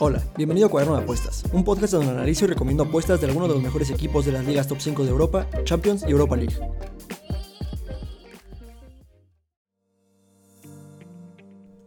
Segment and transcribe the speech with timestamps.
[0.00, 3.48] Hola, bienvenido a Cuaderno de Apuestas, un podcast donde analizo y recomiendo apuestas de algunos
[3.48, 6.56] de los mejores equipos de las ligas top 5 de Europa, Champions y Europa League.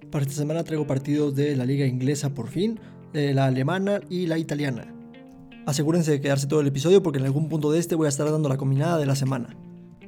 [0.10, 2.80] Para esta semana traigo partidos de la liga inglesa por fin,
[3.12, 4.88] de la alemana y la italiana.
[5.66, 8.32] Asegúrense de quedarse todo el episodio porque en algún punto de este voy a estar
[8.32, 9.58] dando la combinada de la semana.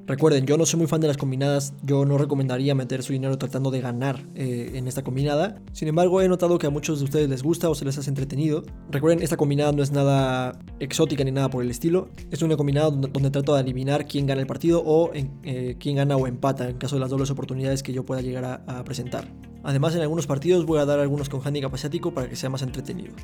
[0.08, 3.40] Recuerden, yo no soy muy fan de las combinadas, yo no recomendaría meter su dinero
[3.40, 5.60] tratando de ganar eh, en esta combinada.
[5.72, 8.12] Sin embargo, he notado que a muchos de ustedes les gusta o se les hace
[8.12, 8.64] entretenido.
[8.92, 12.10] Recuerden, esta combinada no es nada exótica ni nada por el estilo.
[12.30, 16.16] Es una combinada donde, trato de adivinar quién gana el partido o eh, quién gana
[16.18, 19.28] o empata en caso de las dobles oportunidades que yo pueda llegar a, presentar.
[19.64, 22.62] Además, en algunos partidos voy a dar algunos con handicap asiático para que sea más
[22.62, 23.16] entretenido.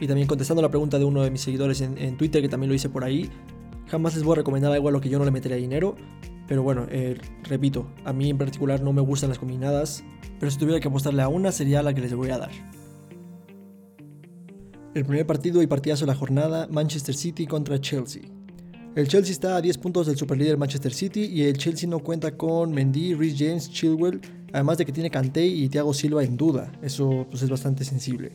[0.00, 2.68] Y también contestando la pregunta de uno de mis seguidores en, en Twitter, que también
[2.68, 3.30] lo hice por ahí,
[3.90, 5.96] Jamás les voy a recomendar algo a lo que yo no le metería dinero.
[6.46, 10.04] Pero bueno, eh, repito, a mí en particular no me gustan las combinadas.
[10.38, 12.50] Pero si tuviera que apostarle a una sería la que les voy a dar.
[14.94, 18.22] El primer partido y partidazo de la jornada, Manchester City contra Chelsea.
[18.94, 22.36] El Chelsea está a 10 puntos del superlíder Manchester City y el Chelsea no cuenta
[22.36, 24.20] con Mendy, Rhys James, Chilwell,
[24.52, 26.72] además de que tiene Kanté y Thiago Silva en duda.
[26.82, 28.32] Eso pues, es bastante sensible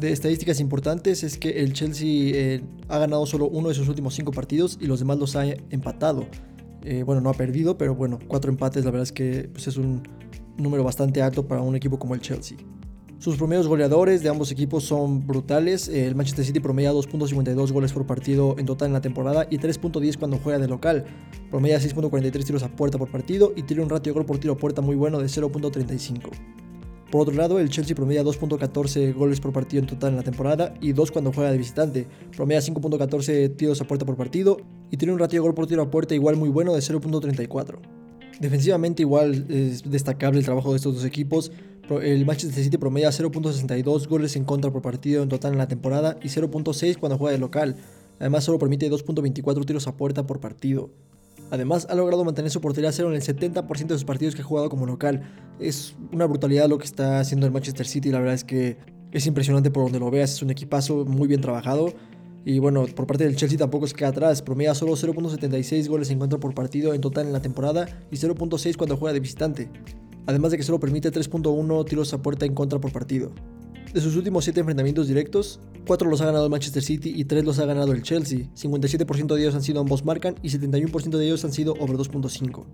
[0.00, 4.14] de estadísticas importantes es que el Chelsea eh, ha ganado solo uno de sus últimos
[4.14, 6.26] cinco partidos y los demás los ha empatado.
[6.82, 9.76] Eh, bueno, no ha perdido, pero bueno, cuatro empates la verdad es que pues, es
[9.76, 10.02] un
[10.56, 12.56] número bastante alto para un equipo como el Chelsea.
[13.18, 15.88] Sus promedios goleadores de ambos equipos son brutales.
[15.88, 20.18] El Manchester City promedia 2.52 goles por partido en total en la temporada y 3.10
[20.18, 21.04] cuando juega de local.
[21.50, 24.54] Promedia 6.43 tiros a puerta por partido y tiene un ratio de gol por tiro
[24.54, 26.30] a puerta muy bueno de 0.35.
[27.10, 30.74] Por otro lado, el Chelsea promedia 2.14 goles por partido en total en la temporada
[30.80, 32.06] y 2 cuando juega de visitante.
[32.36, 34.58] Promedia 5.14 tiros a puerta por partido
[34.92, 37.78] y tiene un ratio de gol por tiro a puerta igual muy bueno de 0.34.
[38.38, 41.50] Defensivamente igual es destacable el trabajo de estos dos equipos.
[42.00, 46.16] El Manchester City promedia 0.62 goles en contra por partido en total en la temporada
[46.22, 47.74] y 0.6 cuando juega de local.
[48.20, 50.90] Además solo permite 2.24 tiros a puerta por partido.
[51.50, 54.44] Además, ha logrado mantener su portería cero en el 70% de sus partidos que ha
[54.44, 55.22] jugado como local.
[55.58, 58.10] Es una brutalidad lo que está haciendo el Manchester City.
[58.10, 58.78] La verdad es que
[59.12, 60.32] es impresionante por donde lo veas.
[60.32, 61.92] Es un equipazo muy bien trabajado.
[62.44, 64.42] Y bueno, por parte del Chelsea tampoco se queda atrás.
[64.42, 68.76] Promedia solo 0.76 goles en contra por partido en total en la temporada y 0.6
[68.76, 69.70] cuando juega de visitante.
[70.26, 73.32] Además de que solo permite 3.1 tiros a puerta en contra por partido.
[73.92, 77.44] De sus últimos 7 enfrentamientos directos, 4 los ha ganado el Manchester City y 3
[77.44, 78.48] los ha ganado el Chelsea.
[78.54, 82.64] 57% de ellos han sido ambos marcan y 71% de ellos han sido over 2.5.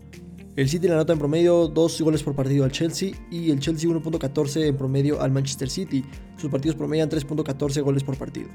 [0.57, 3.89] El City le anota en promedio 2 goles por partido al Chelsea y el Chelsea
[3.89, 6.05] 1.14 en promedio al Manchester City.
[6.37, 8.49] Sus partidos promedian 3.14 goles por partido.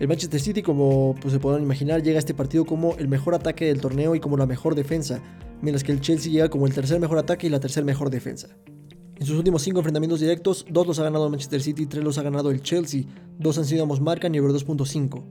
[0.00, 3.36] El Manchester City, como pues, se podrán imaginar, llega a este partido como el mejor
[3.36, 5.22] ataque del torneo y como la mejor defensa,
[5.62, 8.48] mientras que el Chelsea llega como el tercer mejor ataque y la tercer mejor defensa.
[9.16, 12.18] En sus últimos 5 enfrentamientos directos, 2 los ha ganado el Manchester City, 3 los
[12.18, 13.04] ha ganado el Chelsea,
[13.38, 15.22] 2 han sido ambos marcan y over 2.5.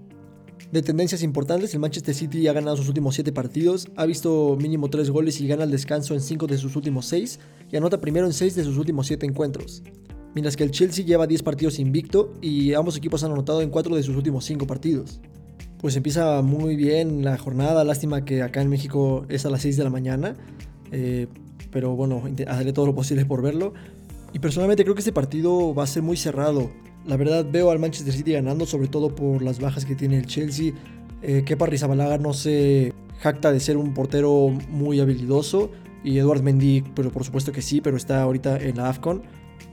[0.72, 4.90] De tendencias importantes, el Manchester City ha ganado sus últimos 7 partidos, ha visto mínimo
[4.90, 7.40] 3 goles y gana el descanso en 5 de sus últimos 6
[7.72, 9.84] y anota primero en 6 de sus últimos 7 encuentros.
[10.34, 13.96] Mientras que el Chelsea lleva 10 partidos invicto y ambos equipos han anotado en 4
[13.96, 15.20] de sus últimos 5 partidos.
[15.78, 19.78] Pues empieza muy bien la jornada, lástima que acá en México es a las 6
[19.78, 20.38] de la mañana.
[20.92, 21.28] Eh,
[21.74, 23.74] pero bueno, haré todo lo posible por verlo.
[24.32, 26.70] Y personalmente creo que este partido va a ser muy cerrado.
[27.06, 30.28] La verdad veo al Manchester City ganando, sobre todo por las bajas que tiene el
[30.28, 30.74] Chelsea.
[31.22, 35.72] Eh, Kepa Rizabalaga no se jacta de ser un portero muy habilidoso.
[36.04, 39.24] Y Edward Mendy, pero por supuesto que sí, pero está ahorita en la AFCON.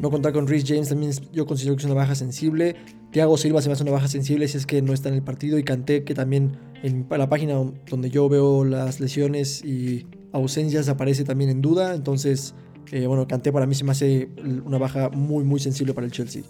[0.00, 2.74] No contar con Rhys James también yo considero que es una baja sensible.
[3.12, 5.22] Thiago Silva se me hace una baja sensible si es que no está en el
[5.22, 5.58] partido.
[5.58, 11.24] Y Kanté, que también en la página donde yo veo las lesiones y ausencias aparece
[11.24, 11.94] también en duda.
[11.94, 12.54] Entonces,
[12.92, 14.30] eh, bueno, Kanté para mí se me hace
[14.64, 16.44] una baja muy, muy sensible para el Chelsea.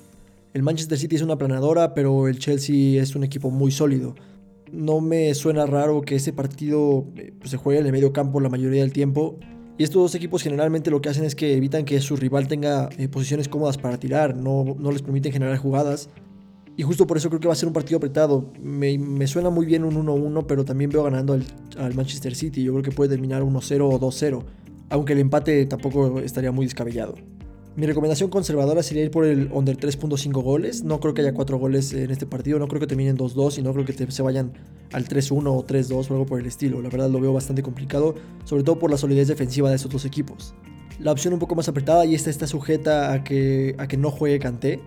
[0.54, 4.14] El Manchester City es una planadora, pero el Chelsea es un equipo muy sólido.
[4.70, 8.38] No me suena raro que ese partido eh, pues, se juegue en el medio campo
[8.38, 9.40] la mayoría del tiempo.
[9.80, 12.90] Y estos dos equipos generalmente lo que hacen es que evitan que su rival tenga
[12.98, 16.10] eh, posiciones cómodas para tirar, no, no les permiten generar jugadas.
[16.76, 18.52] Y justo por eso creo que va a ser un partido apretado.
[18.60, 22.62] Me, suena muy bien un 1-1, pero también veo ganando al, Manchester City.
[22.62, 24.44] Yo creo que puede terminar 1-0 o 2-0.
[24.90, 27.14] Aunque el empate tampoco estaría muy descabellado.
[27.76, 30.82] Mi recomendación conservadora sería ir por el under 3.5 goles.
[30.82, 32.58] No creo que haya 4 goles en este partido.
[32.58, 34.52] No creo que terminen 2-2 y no creo que se vayan
[34.92, 36.82] al 3-1 o 3-2 o algo por el estilo.
[36.82, 40.04] La verdad lo veo bastante complicado, sobre todo por la solidez defensiva de estos dos
[40.04, 40.52] equipos.
[40.98, 44.10] La opción un poco más apretada y esta está sujeta a que, a que no
[44.10, 44.80] juegue Kanté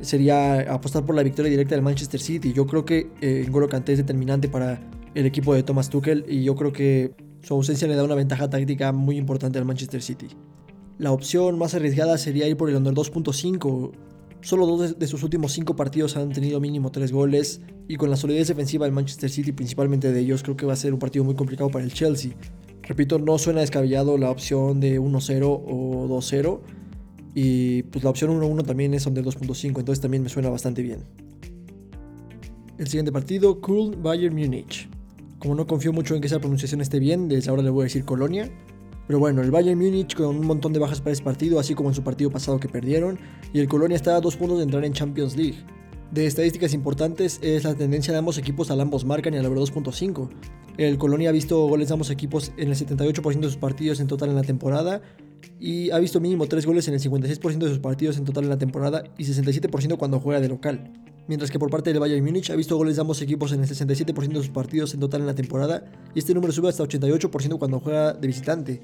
[0.00, 2.52] sería apostar por la victoria directa del Manchester City.
[2.52, 4.80] Yo creo que eh, N'Golo Kanté es determinante para
[5.14, 8.48] el equipo de Thomas Tuchel y yo creo que su ausencia le da una ventaja
[8.48, 10.28] táctica muy importante al Manchester City.
[11.02, 13.90] La opción más arriesgada sería ir por el under 2.5.
[14.40, 18.14] Solo dos de sus últimos cinco partidos han tenido mínimo tres goles y con la
[18.14, 21.24] solidez defensiva del Manchester City, principalmente de ellos, creo que va a ser un partido
[21.24, 22.34] muy complicado para el Chelsea.
[22.82, 26.60] Repito, no suena descabellado la opción de 1-0 o 2-0
[27.34, 31.00] y pues la opción 1-1 también es donde 2.5, entonces también me suena bastante bien.
[32.78, 34.88] El siguiente partido, Cool Bayern Munich.
[35.40, 37.84] Como no confío mucho en que esa pronunciación esté bien, desde ahora le voy a
[37.86, 38.48] decir Colonia.
[39.06, 41.88] Pero bueno, el Bayern Múnich con un montón de bajas para ese partido, así como
[41.88, 43.18] en su partido pasado que perdieron,
[43.52, 45.64] y el Colonia está a dos puntos de entrar en Champions League.
[46.12, 49.58] De estadísticas importantes es la tendencia de ambos equipos al ambos marcan y al over
[49.58, 50.28] 2.5.
[50.76, 54.08] El Colonia ha visto goles de ambos equipos en el 78% de sus partidos en
[54.08, 55.00] total en la temporada
[55.58, 58.50] y ha visto mínimo 3 goles en el 56% de sus partidos en total en
[58.50, 60.92] la temporada y 67% cuando juega de local.
[61.28, 63.68] Mientras que por parte del Bayern Múnich ha visto goles de ambos equipos en el
[63.68, 65.84] 67% de sus partidos en total en la temporada
[66.14, 68.82] y este número sube hasta 88% cuando juega de visitante.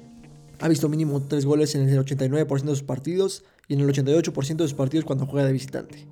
[0.59, 4.55] Ha visto mínimo 3 goles en el 89% de sus partidos y en el 88%
[4.55, 6.07] de sus partidos cuando juega de visitante.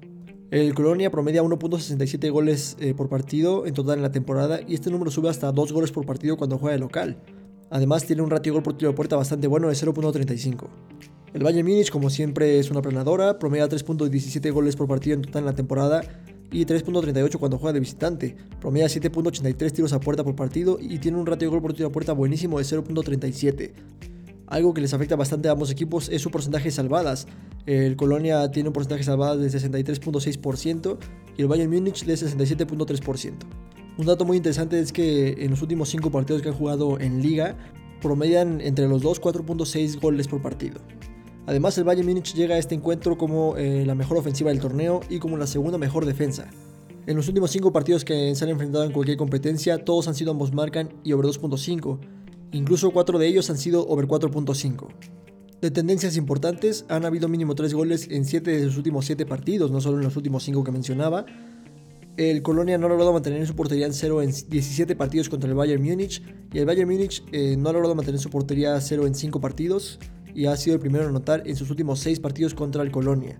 [0.52, 4.90] El Colonia promedia 1.67 goles eh, por partido en total en la temporada y este
[4.90, 7.18] número sube hasta 2 goles por partido cuando juega de local.
[7.70, 10.70] Además tiene un ratio gol por tiro de puerta bastante bueno de 0.35.
[11.34, 15.42] El Bayern Múnich, como siempre, es una planadora, promedia 3.17 goles por partido en total
[15.42, 16.02] en la temporada
[16.52, 18.36] y 3.38 cuando juega de visitante.
[18.62, 21.90] Promedia 7.83 tiros a puerta por partido y tiene un ratio de gol por tiro
[21.90, 23.72] a puerta buenísimo de 0.37.
[24.48, 27.28] Algo que les afecta bastante a ambos equipos es su porcentaje de salvadas.
[27.66, 30.98] El Colonia tiene un porcentaje de salvadas de 63.6%
[31.38, 33.34] y el Bayern Múnich de 67.3%.
[33.98, 37.22] Un dato muy interesante es que en los últimos 5 partidos que han jugado en
[37.22, 37.58] liga,
[38.02, 40.80] promedian entre los dos 4.6 goles por partido.
[41.48, 45.00] Además, el Bayern Múnich llega a este encuentro como eh, la mejor ofensiva del torneo
[45.10, 46.50] y como la segunda mejor defensa.
[47.06, 50.32] En los últimos 5 partidos que se han enfrentado en cualquier competencia, todos han sido
[50.32, 52.00] ambos marcan y over 2.5.
[52.52, 54.88] Incluso 4 de ellos han sido over 4.5.
[55.62, 59.72] De tendencias importantes, han habido mínimo 3 goles en 7 de sus últimos 7 partidos,
[59.72, 61.26] no solo en los últimos 5 que mencionaba.
[62.18, 65.56] El Colonia no ha logrado mantener su portería en 0 en 17 partidos contra el
[65.56, 66.22] Bayern Múnich
[66.52, 69.98] y el Bayern Múnich eh, no ha logrado mantener su portería 0 en 5 partidos
[70.38, 73.40] y ha sido el primero en anotar en sus últimos 6 partidos contra el Colonia.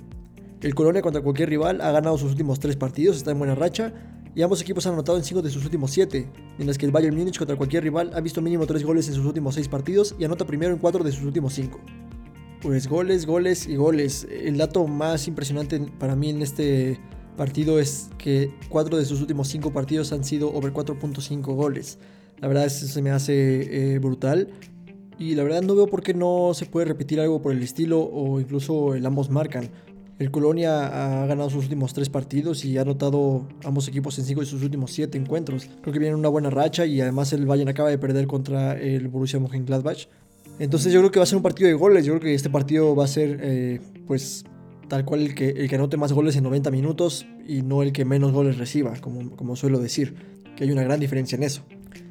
[0.62, 3.94] El Colonia contra cualquier rival ha ganado sus últimos 3 partidos, está en buena racha,
[4.34, 6.28] y ambos equipos han anotado en 5 de sus últimos 7,
[6.58, 9.28] mientras que el Bayern Múnich contra cualquier rival ha visto mínimo 3 goles en sus
[9.28, 11.80] últimos 6 partidos y anota primero en 4 de sus últimos 5.
[12.64, 14.28] Pues goles, goles y goles.
[14.32, 17.00] El dato más impresionante para mí en este
[17.36, 22.00] partido es que 4 de sus últimos 5 partidos han sido over 4.5 goles.
[22.40, 24.50] La verdad eso se me hace eh, brutal.
[25.20, 28.02] Y la verdad no veo por qué no se puede repetir algo por el estilo
[28.02, 29.70] o incluso el ambos marcan.
[30.20, 34.42] El Colonia ha ganado sus últimos tres partidos y ha anotado ambos equipos en cinco
[34.42, 35.70] de sus últimos siete encuentros.
[35.82, 39.08] Creo que viene una buena racha y además el Bayern acaba de perder contra el
[39.10, 40.08] Borussia Mönchengladbach.
[40.60, 42.04] Entonces yo creo que va a ser un partido de goles.
[42.04, 44.44] Yo creo que este partido va a ser eh, pues
[44.88, 47.92] tal cual el que, el que anote más goles en 90 minutos y no el
[47.92, 50.16] que menos goles reciba, como, como suelo decir.
[50.56, 51.62] Que hay una gran diferencia en eso.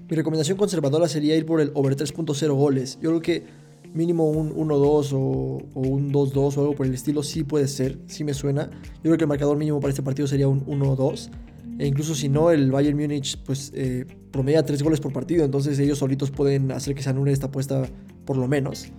[0.08, 2.97] Mi recomendación conservadora sería ir por el over 3.0 goles.
[3.03, 3.44] Yo creo que
[3.93, 8.23] mínimo un 1-2 o, un 2-2 o algo por el estilo sí puede ser, sí
[8.23, 8.70] me suena.
[8.97, 11.31] Yo creo que el marcador mínimo para este partido sería un 1-2.
[11.79, 15.79] E incluso si no, el Bayern Múnich pues eh, promedia 3 goles por partido, entonces
[15.79, 17.88] ellos solitos pueden hacer que se anule esta apuesta
[18.25, 18.93] por lo menos.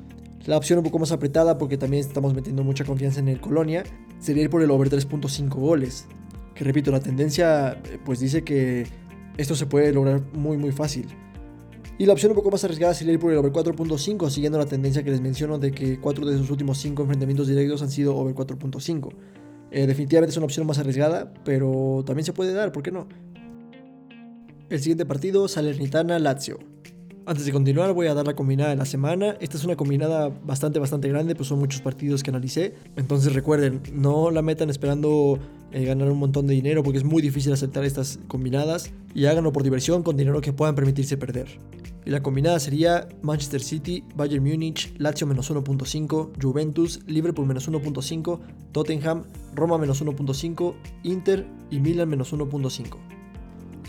[0.45, 3.84] La opción un poco más apretada, porque también estamos metiendo mucha confianza en el Colonia,
[4.20, 6.05] sería ir por el over 3.5 goles.
[6.53, 8.86] Que repito, la tendencia eh, pues dice que
[9.38, 11.08] esto se puede lograr muy muy fácil.
[12.00, 14.67] Y la opción un poco más arriesgada sería ir por el over 4.5, siguiendo la
[14.67, 18.15] tendencia que les menciono de que 4 de sus últimos 5 enfrentamientos directos han sido
[18.15, 19.10] over 4.5.
[19.72, 23.08] Eh, definitivamente es una opción más arriesgada, pero también se puede dar, ¿por qué no?
[24.70, 26.60] El siguiente partido, Salernitana-Lazio.
[27.27, 29.36] Antes de continuar voy a dar la combinada de la semana.
[29.41, 32.75] Esta es una combinada bastante bastante grande, pues son muchos partidos que analicé.
[32.96, 35.38] Entonces recuerden, no la metan esperando
[35.74, 39.51] eh, ganar un montón de dinero porque es muy difícil aceptar estas combinadas y háganlo
[39.51, 41.60] por diversión con dinero que puedan permitirse perder.
[42.05, 48.39] Y la combinada sería Manchester City, Bayern Múnich, Lazio menos 1.5, Juventus, Liverpool menos 1.5,
[48.72, 53.16] Tottenham, Roma menos 1.5, Inter y Milan menos 1.5.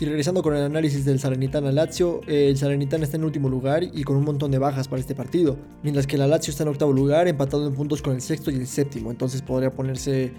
[0.01, 4.03] Y regresando con el análisis del Salernitana Lazio, el Salernitana está en último lugar y
[4.03, 6.93] con un montón de bajas para este partido, mientras que la Lazio está en octavo
[6.93, 10.31] lugar, empatado en puntos con el sexto y el séptimo, entonces podría ponerse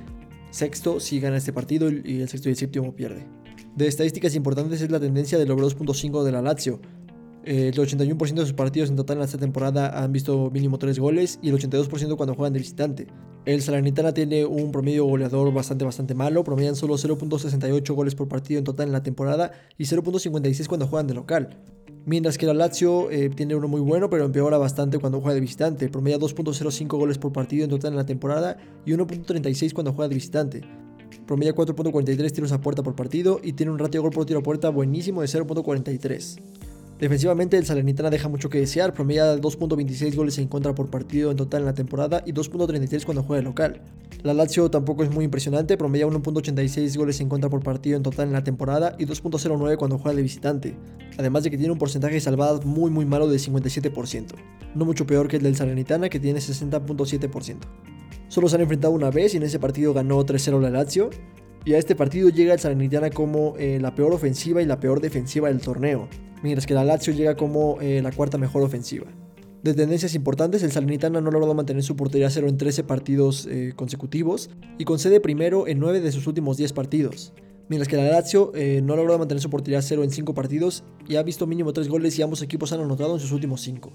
[0.51, 3.27] sexto si gana este partido y el sexto y el séptimo pierde.
[3.77, 6.81] De estadísticas importantes es la tendencia del over 2.5 de la Lazio,
[7.45, 11.39] el 81% de sus partidos en total en esta temporada han visto mínimo 3 goles
[11.43, 13.07] y el 82% cuando juegan de visitante.
[13.47, 18.59] El Salernitana tiene un promedio goleador bastante bastante malo, promedian solo 0.68 goles por partido
[18.59, 21.57] en total en la temporada y 0.56 cuando juegan de local.
[22.05, 25.41] Mientras que la Lazio eh, tiene uno muy bueno, pero empeora bastante cuando juega de
[25.41, 25.89] visitante.
[25.89, 30.15] Promedia 2.05 goles por partido en total en la temporada y 1.36 cuando juega de
[30.15, 30.61] visitante.
[31.27, 34.41] Promedia 4.43 tiros a puerta por partido y tiene un ratio de gol por tiro
[34.41, 36.41] a puerta buenísimo de 0.43.
[37.01, 41.37] Defensivamente, el Salernitana deja mucho que desear, promedia 2.26 goles en contra por partido en
[41.39, 43.81] total en la temporada y 2.33 cuando juega de local.
[44.23, 48.27] La Lazio tampoco es muy impresionante, promedia 1.86 goles en contra por partido en total
[48.27, 50.77] en la temporada y 2.09 cuando juega de visitante,
[51.17, 54.35] además de que tiene un porcentaje de salvadas muy muy malo de 57%,
[54.75, 57.57] no mucho peor que el del Salernitana que tiene 60.7%.
[58.29, 61.09] Solo se han enfrentado una vez y en ese partido ganó 3-0 la Lazio,
[61.65, 65.01] y a este partido llega el Salernitana como eh, la peor ofensiva y la peor
[65.01, 66.09] defensiva del torneo,
[66.43, 69.07] mientras que la Lazio llega como eh, la cuarta mejor ofensiva.
[69.63, 73.47] De tendencias importantes, el Salernitana no ha logrado mantener su portería cero en 13 partidos
[73.51, 74.49] eh, consecutivos
[74.79, 77.35] y concede primero en 9 de sus últimos 10 partidos.
[77.69, 78.53] Mientras que la Lazio
[78.83, 81.89] no ha logrado mantener su portería cero en 5 partidos y ha visto mínimo 3
[81.89, 83.93] goles y ambos equipos han anotado en sus últimos 5.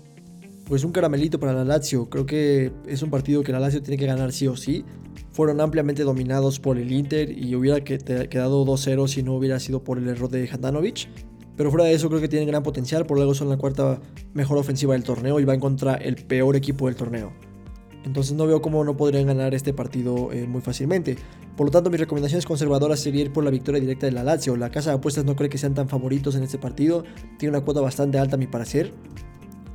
[0.65, 3.98] Pues un caramelito para la Lazio, creo que es un partido que la Lazio tiene
[3.98, 4.86] que ganar sí o sí.
[5.36, 9.98] Fueron ampliamente dominados por el Inter y hubiera quedado 2-0 si no hubiera sido por
[9.98, 11.10] el error de Handanovic.
[11.58, 14.00] Pero fuera de eso creo que tienen gran potencial, por luego son la cuarta
[14.34, 17.34] mejor ofensiva del torneo y van contra el peor equipo del torneo.
[18.06, 21.18] Entonces no veo cómo no podrían ganar este partido eh, muy fácilmente.
[21.58, 24.56] Por lo tanto, mis recomendaciones conservadoras sería ir por la victoria directa de la Lazio.
[24.56, 27.04] La casa de apuestas no cree que sean tan favoritos en este partido.
[27.38, 28.94] Tiene una cuota bastante alta a mi parecer.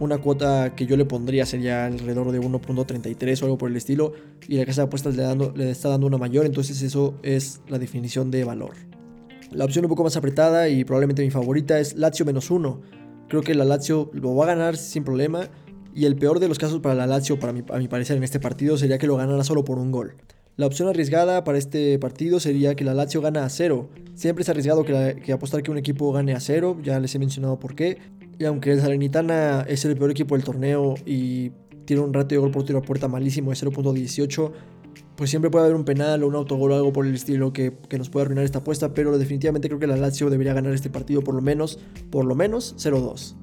[0.00, 4.14] Una cuota que yo le pondría sería alrededor de 1.33 o algo por el estilo.
[4.48, 6.46] Y la casa de apuestas le, le está dando una mayor.
[6.46, 8.72] Entonces eso es la definición de valor.
[9.52, 12.80] La opción un poco más apretada y probablemente mi favorita es Lazio menos uno.
[13.28, 15.50] Creo que la Lazio lo va a ganar sin problema.
[15.94, 18.22] Y el peor de los casos para la Lazio, para mi, a mi parecer, en
[18.22, 20.14] este partido sería que lo ganara solo por un gol.
[20.56, 23.90] La opción arriesgada para este partido sería que la Lazio gana a cero.
[24.14, 27.18] Siempre es arriesgado que, que, apostar que un equipo gane a cero, ya les he
[27.18, 27.98] mencionado por qué.
[28.40, 31.50] Y aunque el Salernitana es el peor equipo del torneo y
[31.84, 34.52] tiene un ratio de gol por tiro a puerta malísimo de 0.18,
[35.14, 37.76] pues siempre puede haber un penal o un autogol o algo por el estilo que,
[37.98, 41.20] nos pueda arruinar esta apuesta, pero definitivamente creo que la Lazio debería ganar este partido
[41.20, 41.80] por lo menos,
[42.10, 43.34] por lo menos 0-2.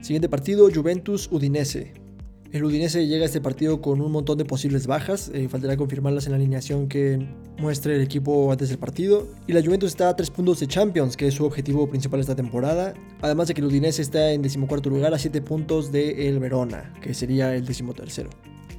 [0.00, 2.03] Siguiente partido, Juventus Udinese.
[2.54, 6.26] El Udinese llega a este partido con un montón de posibles bajas, eh, faltará confirmarlas
[6.26, 7.18] en la alineación que
[7.58, 9.26] muestre el equipo antes del partido.
[9.48, 12.36] Y la Juventus está a 3 puntos de Champions, que es su objetivo principal esta
[12.36, 12.94] temporada.
[13.22, 16.94] Además de que el Udinese está en decimocuarto lugar a 7 puntos de el Verona,
[17.02, 18.30] que sería el decimotercero.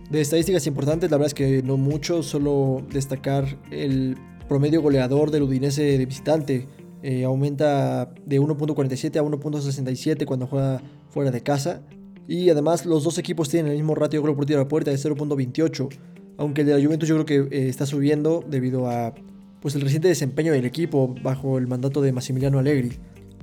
[0.09, 4.15] De estadísticas importantes, la verdad es que no mucho, solo destacar el
[4.47, 6.69] promedio goleador del Udinese de visitante.
[7.03, 11.81] Eh, aumenta de 1.47 a 1.67 cuando juega fuera de casa.
[12.27, 14.91] Y además los dos equipos tienen el mismo ratio gol por tiro a la puerta
[14.91, 15.89] de 0.28.
[16.37, 19.13] Aunque el de la Juventus yo creo que eh, está subiendo debido a
[19.61, 22.93] pues, el reciente desempeño del equipo bajo el mandato de Massimiliano Allegri.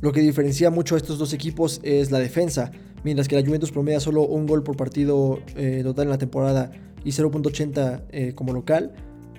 [0.01, 2.73] Lo que diferencia mucho a estos dos equipos es la defensa
[3.05, 6.73] mientras que la Juventus promedia solo un gol por partido eh, total en la temporada
[7.05, 8.93] y 0.80 eh, como local.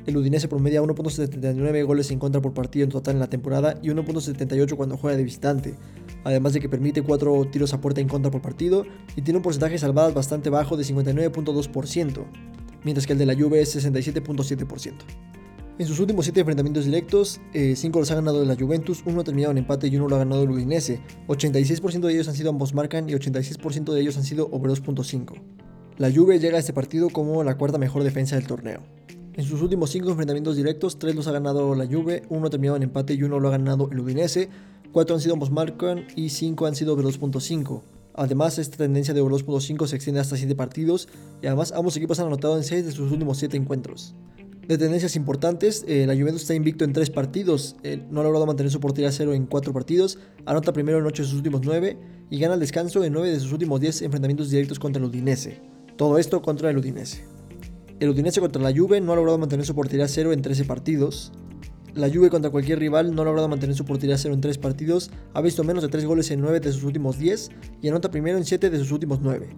[0.05, 3.89] El Udinese promedia 1.79 goles en contra por partido en total en la temporada y
[3.89, 5.75] 1.78 cuando juega de visitante,
[6.25, 9.43] además de que permite 4 tiros a puerta en contra por partido y tiene un
[9.43, 12.25] porcentaje de salvadas bastante bajo de 59.2%,
[12.83, 14.93] mientras que el de la Juve es 67.7%.
[15.79, 19.23] En sus últimos 7 enfrentamientos directos, 5 eh, los ha ganado la Juventus, uno ha
[19.23, 20.99] terminado en empate y uno lo ha ganado el Udinese.
[21.27, 25.41] 86% de ellos han sido ambos marcan y 86% de ellos han sido over 2.5.
[25.97, 28.81] La Juve llega a este partido como la cuarta mejor defensa del torneo.
[29.35, 32.77] En sus últimos 5 enfrentamientos directos, 3 los ha ganado la Juve, uno ha terminado
[32.77, 34.49] en empate y uno lo ha ganado el Udinese,
[34.91, 37.81] 4 han sido ambos marcan y 5 han sido over 2.5.
[38.13, 41.07] Además, esta tendencia de over 2.5 se extiende hasta 7 partidos
[41.41, 44.13] y además ambos equipos han anotado en 6 de sus últimos 7 encuentros
[44.67, 48.45] de tendencias importantes, eh, la Juventus está invicto en 3 partidos, eh, no ha logrado
[48.45, 51.61] mantener su portería a cero en 4 partidos, anota primero en 8 de sus últimos
[51.63, 51.97] 9
[52.29, 55.59] y gana el descanso en 9 de sus últimos 10 enfrentamientos directos contra el Udinese.
[55.97, 57.32] Todo esto contra el Udinese.
[58.03, 61.31] El Udinese contra la Juve no ha logrado mantener su portería cero en 13 partidos.
[61.93, 65.09] La Juve contra cualquier rival no ha logrado mantener su portería cero en 3 partidos,
[65.33, 68.37] ha visto menos de 3 goles en 9 de sus últimos 10 y anota primero
[68.37, 69.55] en 7 de sus últimos 9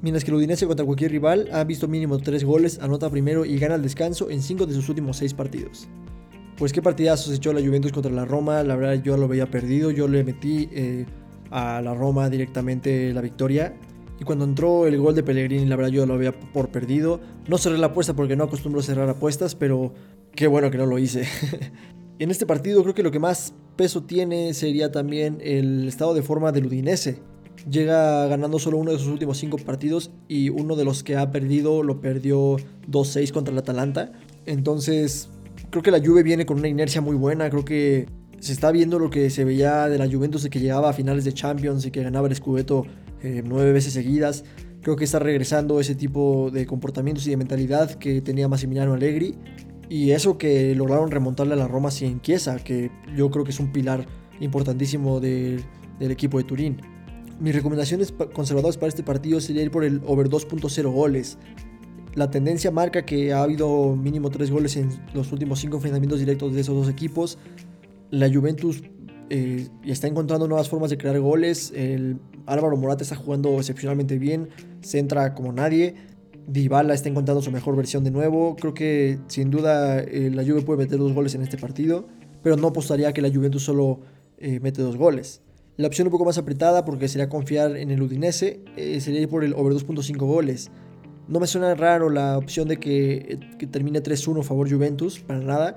[0.00, 3.58] mientras que el Udinese contra cualquier rival ha visto mínimo 3 goles, anota primero y
[3.58, 5.88] gana el descanso en 5 de sus últimos 6 partidos.
[6.56, 9.90] Pues qué partidazos echó la Juventus contra la Roma, la verdad yo lo veía perdido,
[9.90, 11.04] yo le metí eh,
[11.50, 13.74] a la Roma directamente la victoria.
[14.20, 17.20] Y cuando entró el gol de Pellegrini, la verdad yo lo veía por perdido.
[17.46, 19.94] No cerré la apuesta porque no acostumbro cerrar apuestas, pero
[20.34, 21.24] qué bueno que no lo hice.
[22.18, 26.22] en este partido creo que lo que más peso tiene sería también el estado de
[26.22, 27.20] forma del Udinese
[27.70, 31.30] llega ganando solo uno de sus últimos cinco partidos y uno de los que ha
[31.30, 32.56] perdido lo perdió
[32.90, 34.12] 2-6 contra el Atalanta.
[34.46, 35.28] Entonces,
[35.70, 38.06] creo que la Juve viene con una inercia muy buena, creo que
[38.40, 41.24] se está viendo lo que se veía de la Juventus de que llegaba a finales
[41.24, 42.84] de Champions y que ganaba el Scudetto
[43.22, 44.44] eh, nueve veces seguidas.
[44.82, 49.34] Creo que está regresando ese tipo de comportamientos y de mentalidad que tenía Massimiliano Allegri.
[49.88, 53.60] Y eso que lograron remontarle a la Roma sin Chiesa, que yo creo que es
[53.60, 54.06] un pilar
[54.40, 55.64] importantísimo del
[56.00, 56.80] equipo de Turín.
[57.40, 61.38] Mis recomendaciones conservadoras para este partido sería ir por el over 2.0 goles.
[62.14, 66.52] La tendencia marca que ha habido mínimo 3 goles en los últimos 5 enfrentamientos directos
[66.52, 67.38] de esos dos equipos.
[68.10, 68.82] La Juventus
[69.30, 71.72] eh, está encontrando nuevas formas de crear goles.
[71.74, 74.48] El Álvaro Morata está jugando excepcionalmente bien,
[74.80, 75.94] centra como nadie.
[76.46, 78.56] Dybala está encontrando su mejor versión de nuevo.
[78.56, 82.06] Creo que sin duda eh, la Juve puede meter dos goles en este partido,
[82.42, 84.00] pero no apostaría que la Juventus solo
[84.38, 85.42] eh, mete dos goles.
[85.76, 88.62] La opción un poco más apretada, porque sería confiar en el Udinese,
[88.98, 90.70] sería ir por el over 2.5 goles.
[91.28, 93.38] No me suena raro la opción de que,
[93.70, 95.76] termine 3-1 a favor Juventus, para nada.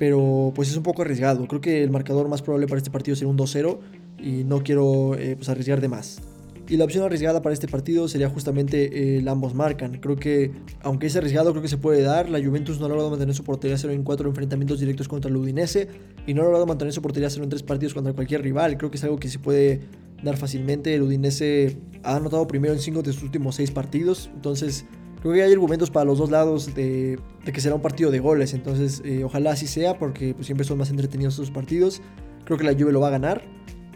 [0.00, 1.46] Pero pues es un poco arriesgado.
[1.46, 3.78] Creo que el marcador más probable para este partido sería un 2-0
[4.18, 6.22] y no quiero eh, pues, arriesgar de más.
[6.70, 9.98] Y la opción arriesgada para este partido sería justamente el ambos marcan.
[10.00, 12.30] Creo que, aunque es arriesgado, creo que se puede dar.
[12.30, 15.36] La Juventus no ha logrado mantener su portería 0 en 4 enfrentamientos directos contra el
[15.36, 15.88] Udinese
[16.26, 18.78] y no ha logrado mantener su portería 0 en 3 partidos contra cualquier rival.
[18.78, 19.80] Creo que es algo que se puede
[20.22, 20.94] dar fácilmente.
[20.94, 24.30] El Udinese ha anotado primero en 5 de sus últimos 6 partidos.
[24.32, 24.86] Entonces,
[25.20, 28.54] creo que hay argumentos para los dos lados de, que será un partido de goles.
[28.54, 32.02] Entonces, eh, ojalá así sea, porque pues, siempre son más entretenidos estos partidos.
[32.44, 33.42] Creo que la Juve lo va a ganar.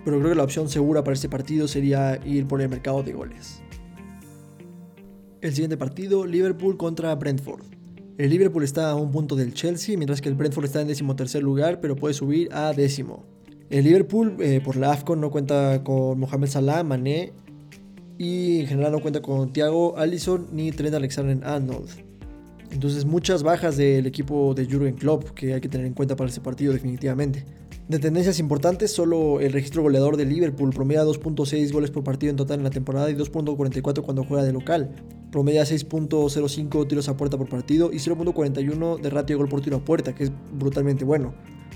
[0.04, 3.14] Pero creo que la opción segura para este partido sería ir por el mercado de
[3.14, 3.62] goles.
[5.40, 7.62] El siguiente partido, Liverpool contra Brentford.
[8.16, 11.42] El Liverpool está a un punto del Chelsea, mientras que el Brentford está en decimotercer
[11.42, 13.24] lugar, pero puede subir a décimo.
[13.70, 17.32] El Liverpool eh, por la AFCON no cuenta con Mohamed Salah, Mané
[18.18, 21.88] y en general no cuenta con Thiago Allison ni Trent Alexander-Arnold.
[22.70, 26.28] Entonces muchas bajas del equipo de Jurgen Klopp que hay que tener en cuenta para
[26.28, 27.44] este partido definitivamente.
[27.88, 32.36] De tendencias importantes, solo el registro goleador de Liverpool promedia 2.6 goles por partido en
[32.36, 34.90] total en la temporada y 2.44 cuando juega de local.
[35.30, 39.76] Promedia 6.05 tiros a puerta por partido y 0.41 de ratio de gol por tiro
[39.76, 41.34] a puerta, que es brutalmente bueno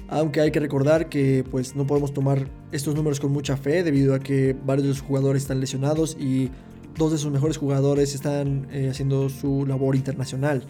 [0.09, 4.15] aunque hay que recordar que pues no podemos tomar estos números con mucha fe debido
[4.15, 6.51] a que varios de sus jugadores están lesionados y
[6.97, 10.65] dos de sus mejores jugadores están eh, haciendo su labor internacional.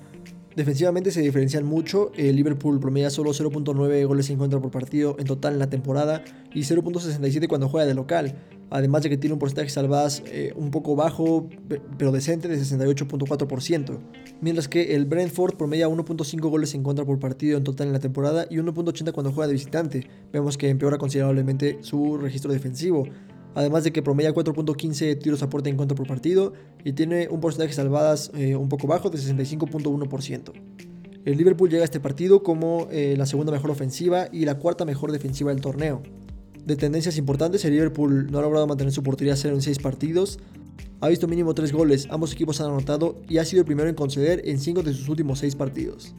[0.56, 5.24] Defensivamente se diferencian mucho, el Liverpool promedia solo 0.9 goles en contra por partido en
[5.24, 8.34] total en la temporada y 0.67 cuando juega de local,
[8.70, 11.48] además de que tiene un porcentaje salvadas eh, un poco bajo
[11.96, 13.98] pero decente de 68.4%,
[14.40, 18.00] mientras que el Brentford promedia 1.5 goles en contra por partido en total en la
[18.00, 23.04] temporada y 1.80 cuando juega de visitante, vemos que empeora considerablemente su registro defensivo
[23.54, 26.52] además de que promedia 4.15 tiros a puerta en contra por partido
[26.84, 30.52] y tiene un porcentaje de salvadas eh, un poco bajo de 65.1%.
[31.24, 34.84] El Liverpool llega a este partido como eh, la segunda mejor ofensiva y la cuarta
[34.84, 36.02] mejor defensiva del torneo.
[36.64, 40.38] De tendencias importantes, el Liverpool no ha logrado mantener su portería cero en 6 partidos,
[41.00, 43.94] ha visto mínimo 3 goles, ambos equipos han anotado y ha sido el primero en
[43.94, 46.14] conceder en 5 de sus últimos 6 partidos.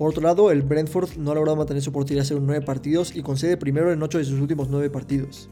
[0.00, 3.14] Por otro lado, el Brentford no ha logrado mantener su portería cero en 9 partidos
[3.14, 5.50] y concede primero en 8 de sus últimos 9 partidos.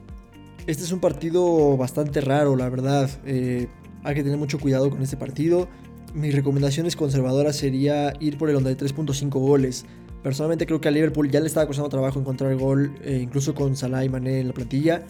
[0.67, 3.11] Este es un partido bastante raro, la verdad.
[3.27, 3.69] Eh,
[4.05, 5.69] hay que tener mucho cuidado con este partido.
[6.15, 9.85] Mis recomendaciones conservadoras sería ir por el onda de 3.5 goles.
[10.23, 13.77] Personalmente creo que a Liverpool ya le estaba costando trabajo encontrar gol, eh, incluso con
[13.77, 15.07] Salah y Mané en la plantilla.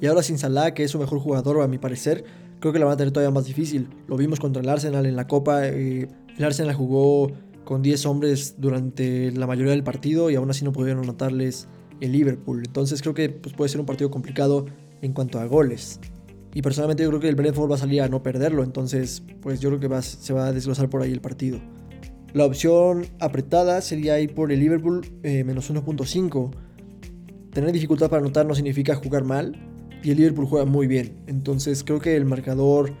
[0.00, 2.24] Y ahora sin Salah, que es su mejor jugador a mi parecer,
[2.60, 3.88] creo que la van a tener todavía más difícil.
[4.08, 5.66] Lo vimos contra el Arsenal en la Copa.
[5.66, 7.32] Eh, el Arsenal jugó
[7.64, 11.68] con 10 hombres durante la mayoría del partido y aún así no pudieron anotarles
[12.00, 12.62] el Liverpool.
[12.64, 14.66] Entonces creo que pues, puede ser un partido complicado
[15.02, 16.00] en cuanto a goles.
[16.54, 19.60] Y personalmente yo creo que el Brentford va a salir a no perderlo, entonces pues
[19.60, 21.58] yo creo que se va a desglosar por ahí el partido.
[22.32, 26.50] La opción apretada sería ir por el Liverpool eh, menos 1.5.
[27.52, 29.54] Tener dificultad para anotar no significa jugar mal
[30.02, 31.16] y el Liverpool juega muy bien.
[31.26, 32.94] Entonces creo que el marcador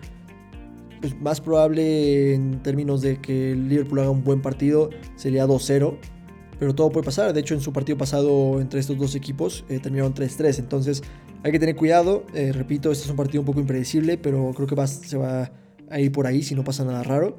[1.00, 5.98] pues, más probable en términos de que el Liverpool haga un buen partido sería 2-0
[6.62, 7.32] pero todo puede pasar.
[7.32, 10.60] De hecho, en su partido pasado entre estos dos equipos eh, terminaron 3-3.
[10.60, 11.02] Entonces
[11.42, 12.24] hay que tener cuidado.
[12.34, 15.50] Eh, repito, este es un partido un poco impredecible, pero creo que se va
[15.90, 17.36] a ir por ahí si no pasa nada raro.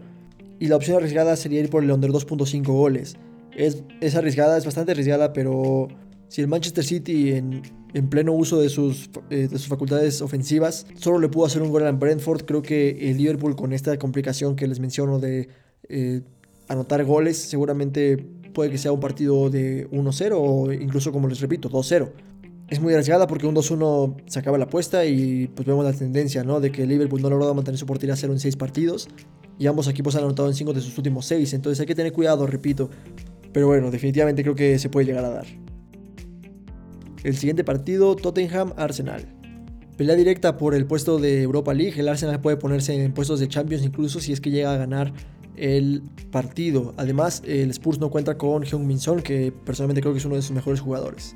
[0.64, 3.18] Y la opción arriesgada sería ir por el under 2.5 goles.
[3.54, 5.90] Es, es, arriesgada, es bastante arriesgada, pero
[6.30, 10.88] si el Manchester City en, en pleno uso de sus, eh, de sus facultades ofensivas
[10.96, 14.56] solo le pudo hacer un gol al Brentford, creo que el Liverpool con esta complicación
[14.56, 15.50] que les menciono de
[16.70, 18.16] anotar goles seguramente
[18.54, 22.10] puede que sea un partido de 1-0 o incluso, como les repito, 2-0.
[22.70, 26.44] Es muy arriesgada porque un 2-1 se acaba la apuesta y pues vemos la tendencia,
[26.44, 26.60] ¿no?
[26.60, 29.08] De que Liverpool no ha logrado mantener su portería 0 en 6 partidos
[29.60, 32.12] y ambos equipos han anotado en 5 de sus últimos 6, entonces hay que tener
[32.12, 32.90] cuidado, repito.
[33.52, 35.46] Pero bueno, definitivamente creo que se puede llegar a dar.
[37.24, 39.26] El siguiente partido, Tottenham-Arsenal.
[39.96, 42.00] Pelea directa por el puesto de Europa League.
[42.00, 45.14] El Arsenal puede ponerse en puestos de Champions incluso si es que llega a ganar
[45.56, 46.94] el partido.
[46.98, 50.36] Además, el Spurs no cuenta con Heung Min Son, que personalmente creo que es uno
[50.36, 51.36] de sus mejores jugadores.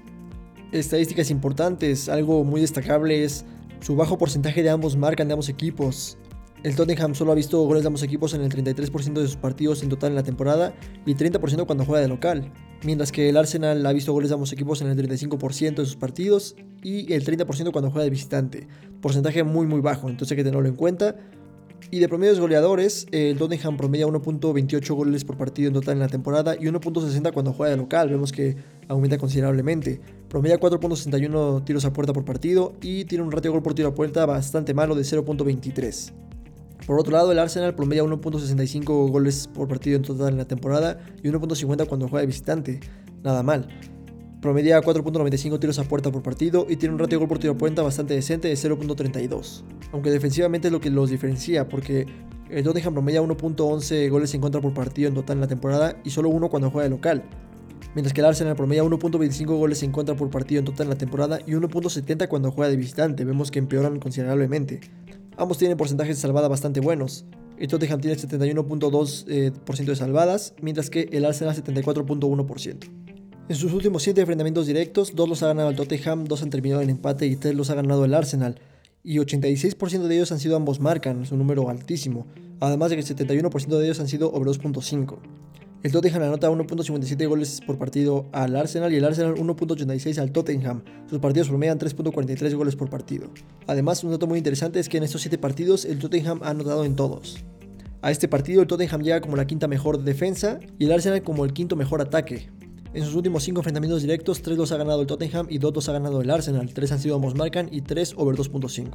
[0.74, 3.46] Estadísticas importantes, algo muy destacable es
[3.80, 6.18] su bajo porcentaje de ambos marcan de ambos equipos.
[6.64, 9.82] El Tottenham solo ha visto goles de ambos equipos en el 33% de sus partidos
[9.82, 10.74] en total en la temporada
[11.06, 12.52] y 30% cuando juega de local,
[12.84, 15.96] mientras que el Arsenal ha visto goles de ambos equipos en el 35% de sus
[15.96, 18.68] partidos y el 30% cuando juega de visitante.
[19.00, 21.16] Porcentaje muy muy bajo, entonces hay que tenerlo en cuenta.
[21.90, 26.10] Y de promedios goleadores, el Tottenham promedia 1.28 goles por partido en total en la
[26.10, 28.10] temporada y 1.60 cuando juega de local.
[28.10, 28.58] Vemos que
[28.90, 30.02] aumenta considerablemente.
[30.28, 33.96] Promedia 4.61 tiros a puerta por partido y tiene un ratio gol por tiro a
[33.96, 36.12] puerta bastante malo de 0.23.
[36.86, 41.00] Por otro lado, el Arsenal promedia 1.65 goles por partido en total en la temporada
[41.24, 42.80] y 1.50 cuando juega de visitante.
[43.24, 43.68] Nada mal.
[44.42, 47.58] Promedia 4.95 tiros a puerta por partido y tiene un ratio gol por tiro a
[47.58, 49.64] puerta bastante decente de 0.32.
[49.92, 52.06] Aunque defensivamente es lo que los diferencia, porque
[52.50, 56.12] el Tottenham promedia 1.11 goles en contra por partido en total en la temporada y
[56.12, 57.24] solo uno cuando juega de local.
[57.96, 60.98] Mientras que el Arsenal promedia 1.25 goles en contra por partido en total en la
[60.98, 63.26] temporada y 1.70 cuando juega de visitante.
[63.26, 64.82] Vemos que empeoran considerablemente.
[65.36, 67.26] Ambos tienen porcentajes de salvada bastante buenos.
[67.58, 69.52] El Tottenham tiene 71.2% eh,
[69.84, 73.07] de salvadas, mientras que el Arsenal 74.1%.
[73.50, 76.82] En sus últimos 7 enfrentamientos directos, 2 los ha ganado el Tottenham, 2 han terminado
[76.82, 78.60] en empate y 3 los ha ganado el Arsenal.
[79.06, 82.28] Y 86% de ellos han sido ambos marcan, es un número altísimo.
[82.60, 85.20] Además de que el 71% de ellos han sido over 2.5.
[85.82, 90.84] El Tottenham anota 1.57 goles por partido al Arsenal y el Arsenal 1.86 al Tottenham.
[91.10, 93.30] Sus partidos promedian 3.43 goles por partido.
[93.66, 96.84] Además, un dato muy interesante es que en estos 7 partidos el Tottenham ha anotado
[96.84, 97.46] en todos.
[98.02, 101.46] A este partido el Tottenham llega como la quinta mejor defensa y el Arsenal como
[101.46, 102.50] el quinto mejor ataque.
[102.98, 105.88] En sus últimos 5 enfrentamientos directos, 3 los ha ganado el Tottenham y 2 los
[105.88, 108.90] ha ganado el Arsenal, 3 han sido ambos marcan y 3 over 2.5.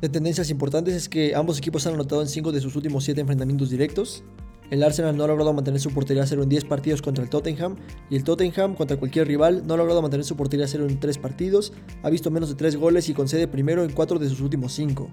[0.00, 3.22] De tendencias importantes es que ambos equipos han anotado en 5 de sus últimos 7
[3.22, 4.22] enfrentamientos directos.
[4.70, 7.28] El Arsenal no ha logrado mantener su portería a cero en 10 partidos contra el
[7.28, 7.74] Tottenham
[8.08, 11.00] y el Tottenham contra cualquier rival no ha logrado mantener su portería a cero en
[11.00, 11.72] 3 partidos,
[12.04, 15.10] ha visto menos de 3 goles y concede primero en 4 de sus últimos 5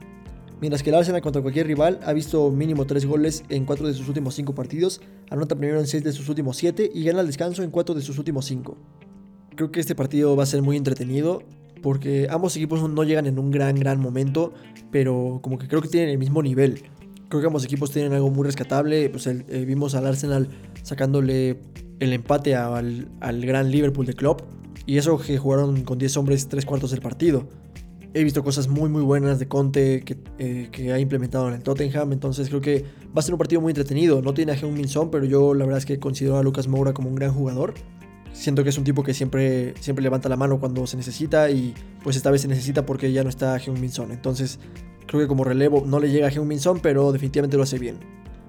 [0.61, 3.93] mientras que el Arsenal contra cualquier rival ha visto mínimo 3 goles en 4 de
[3.93, 7.27] sus últimos 5 partidos, anota primero en 6 de sus últimos 7 y gana el
[7.27, 8.77] descanso en 4 de sus últimos 5.
[9.55, 11.43] Creo que este partido va a ser muy entretenido
[11.81, 14.53] porque ambos equipos no llegan en un gran, gran momento,
[14.91, 16.83] pero como que creo que tienen el mismo nivel.
[17.29, 20.47] Creo que ambos equipos tienen algo muy rescatable, pues eh, vimos al Arsenal
[20.83, 21.59] sacándole
[21.99, 24.41] el empate al, al gran Liverpool de Klopp,
[24.85, 27.47] y eso que jugaron con 10 hombres 3 cuartos del partido
[28.17, 30.03] he visto cosas muy muy buenas de Conte
[30.39, 32.83] eh, que, ha implementado en el Tottenham, entonces creo que
[33.15, 34.21] va a ser un partido muy entretenido.
[34.21, 36.67] No tiene a Heung Min Son, pero yo la verdad es que considero a Lucas
[36.67, 37.75] Moura como un gran jugador.
[38.33, 41.75] Siento que es un tipo que siempre, siempre levanta la mano cuando se necesita y
[42.03, 44.11] pues esta vez se necesita porque ya no está Heung Min Son.
[44.11, 44.59] Entonces
[45.05, 47.77] creo que como relevo no le llega a Heung Min Son, pero definitivamente lo hace
[47.77, 47.99] bien.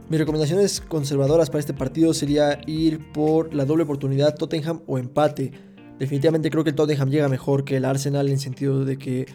[0.08, 5.52] Mis recomendaciones conservadoras para este partido sería ir por la doble oportunidad Tottenham o empate.
[5.98, 9.26] Definitivamente creo que el Tottenham llega mejor que el Arsenal en sentido de que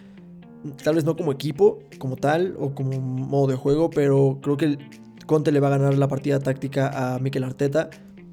[0.83, 4.77] tal vez no como equipo, como tal, o como modo de juego, pero creo que
[5.25, 7.89] Conte le va a ganar la partida táctica a Mikel Arteta.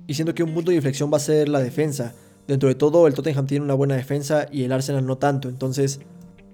[0.07, 2.15] Y siento que un punto de inflexión va a ser la defensa.
[2.49, 5.49] Dentro de todo, el Tottenham tiene una buena defensa y el Arsenal no tanto.
[5.49, 6.01] Entonces,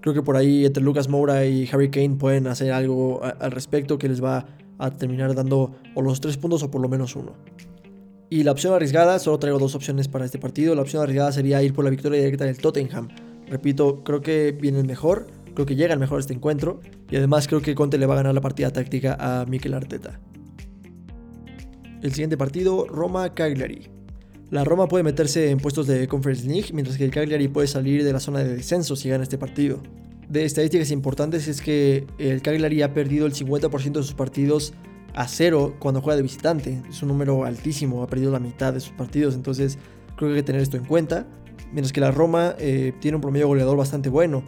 [0.00, 3.96] creo que por ahí entre Lucas Moura y Harry Kane pueden hacer algo al respecto
[3.96, 4.46] que les va
[4.78, 7.32] a terminar dando o los tres puntos o por lo menos uno.
[8.28, 10.74] Y la opción arriesgada, solo traigo dos opciones para este partido.
[10.74, 13.08] La opción arriesgada sería ir por la victoria directa del Tottenham.
[13.48, 15.28] Repito, creo que viene el mejor.
[15.56, 18.34] Creo que llegan mejor este encuentro y además creo que Conte le va a ganar
[18.34, 20.20] la partida táctica a Mikel Arteta.
[22.02, 23.88] El siguiente partido, Roma-Cagliari.
[24.50, 28.04] La Roma puede meterse en puestos de Conference League, mientras que el Cagliari puede salir
[28.04, 29.82] de la zona de descenso si gana este partido.
[30.28, 34.74] De estadísticas importantes es que el Cagliari ha perdido el 50% de sus partidos
[35.14, 36.82] a cero cuando juega de visitante.
[36.90, 39.78] Es un número altísimo, ha perdido la mitad de sus partidos, entonces
[40.16, 41.26] creo que hay que tener esto en cuenta.
[41.72, 44.44] Mientras que la Roma eh, tiene un promedio goleador bastante bueno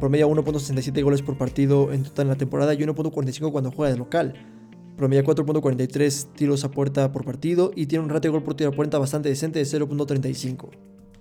[0.00, 3.98] promedia 1.67 goles por partido en total en la temporada y 1.45 cuando juega de
[3.98, 4.34] local.
[4.96, 8.70] Promedia 4.43 tiros a puerta por partido y tiene un ratio de gol por tiro
[8.70, 10.70] a puerta bastante decente de 0.35.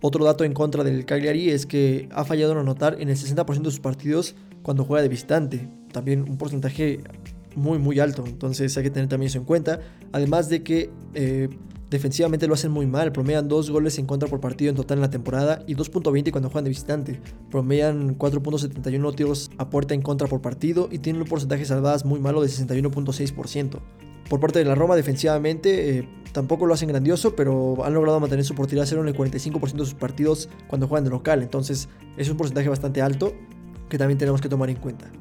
[0.02, 3.62] Otro dato en contra del Cagliari es que ha fallado en anotar en el 60%
[3.62, 5.70] de sus partidos cuando juega de visitante.
[5.92, 7.00] También un porcentaje
[7.56, 9.80] muy muy alto, entonces hay que tener también eso en cuenta.
[10.12, 11.50] Además de que eh,
[11.94, 15.04] Defensivamente lo hacen muy mal, promedian 2 goles en contra por partido en total en
[15.04, 17.22] la temporada y 2.20 cuando juegan de visitante.
[17.52, 22.20] Promedian 4.71 tiros a puerta en contra por partido y tienen un porcentaje salvadas muy
[22.20, 23.80] malo de 61.6%.
[24.28, 28.44] Por parte de la Roma, defensivamente, eh, tampoco lo hacen grandioso, pero han logrado mantener
[28.44, 31.44] su portería cero en el 45% de sus partidos cuando juegan de local.
[31.44, 33.36] Entonces es un porcentaje bastante alto
[33.88, 35.12] que también tenemos que tomar en cuenta.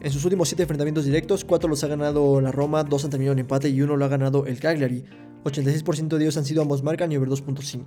[0.00, 3.32] En sus últimos 7 enfrentamientos directos, 4 los ha ganado la Roma, 2 han terminado
[3.32, 5.06] en empate y 1 lo ha ganado el Cagliari.
[5.44, 7.84] 86% de ellos han sido ambos marcan y over 2.5.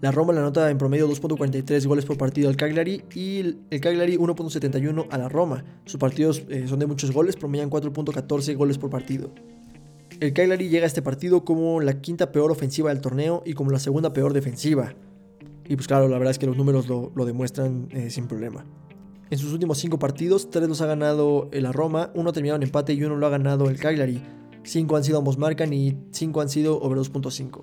[0.00, 4.16] La Roma la nota en promedio 2.43 goles por partido al Cagliari y el Cagliari
[4.16, 5.64] 1.71 a la Roma.
[5.86, 9.32] Sus partidos eh, son de muchos goles, promedian 4.14 goles por partido.
[10.20, 13.72] El Cagliari llega a este partido como la quinta peor ofensiva del torneo y como
[13.72, 14.94] la segunda peor defensiva.
[15.66, 18.64] Y pues claro, la verdad es que los números lo, demuestran eh, sin problema.
[19.30, 22.62] En sus últimos 5 partidos, 3 los ha ganado la Roma, 1 ha terminado en
[22.62, 24.22] empate y 1 lo ha ganado el Cagliari.
[24.64, 27.62] 5 han sido ambos marcan y 5 han sido over 2.5.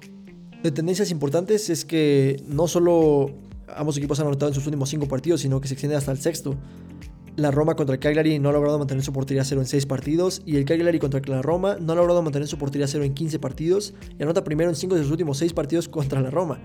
[0.63, 3.31] De tendencias importantes es que no solo
[3.75, 6.17] ambos equipos han anotado en sus últimos 5 partidos, sino que se extiende hasta el
[6.19, 6.55] sexto.
[7.35, 10.41] La Roma contra el Cagliari no ha logrado mantener su portería cero en 6 partidos
[10.45, 13.39] y el Cagliari contra la Roma no ha logrado mantener su portería cero en 15
[13.39, 16.59] partidos y anota primero en 5 de sus últimos 6 partidos contra la Roma.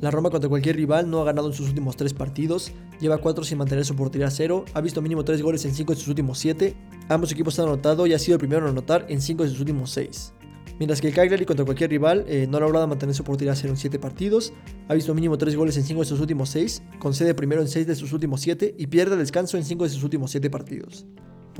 [0.00, 3.44] La Roma contra cualquier rival no ha ganado en sus últimos 3 partidos, lleva 4
[3.44, 6.38] sin mantener su portería cero, ha visto mínimo 3 goles en 5 de sus últimos
[6.38, 6.74] 7,
[7.10, 9.60] ambos equipos han anotado y ha sido el primero en anotar en 5 de sus
[9.60, 10.32] últimos 6.
[10.78, 13.74] Mientras que el Cagliari contra cualquier rival eh, no ha logrado mantener su portería cero
[13.74, 14.54] en 7 partidos,
[14.88, 17.86] ha visto mínimo 3 goles en 5 de sus últimos 6, concede primero en 6
[17.86, 21.04] de sus últimos 7 y pierde el descanso en 5 de sus últimos 7 partidos.